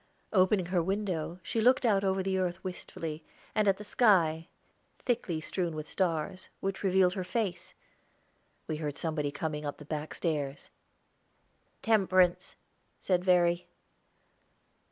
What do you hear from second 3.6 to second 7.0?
at the sky, thickly strewn with stars, which